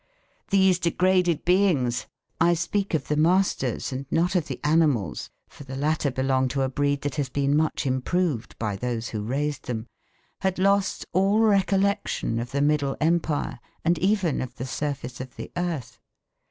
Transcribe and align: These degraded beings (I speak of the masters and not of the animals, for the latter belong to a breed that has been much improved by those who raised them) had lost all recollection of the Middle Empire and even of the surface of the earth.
These 0.49 0.79
degraded 0.79 1.45
beings 1.45 2.07
(I 2.39 2.55
speak 2.55 2.95
of 2.95 3.07
the 3.07 3.15
masters 3.15 3.91
and 3.91 4.07
not 4.09 4.35
of 4.35 4.47
the 4.47 4.59
animals, 4.63 5.29
for 5.47 5.63
the 5.63 5.75
latter 5.75 6.09
belong 6.09 6.47
to 6.47 6.63
a 6.63 6.69
breed 6.69 7.01
that 7.03 7.17
has 7.17 7.29
been 7.29 7.55
much 7.55 7.85
improved 7.85 8.57
by 8.57 8.77
those 8.77 9.09
who 9.09 9.21
raised 9.21 9.67
them) 9.67 9.85
had 10.39 10.57
lost 10.57 11.05
all 11.13 11.41
recollection 11.41 12.39
of 12.39 12.49
the 12.49 12.61
Middle 12.63 12.97
Empire 12.99 13.59
and 13.85 13.99
even 13.99 14.41
of 14.41 14.55
the 14.55 14.65
surface 14.65 15.21
of 15.21 15.35
the 15.35 15.51
earth. 15.55 15.99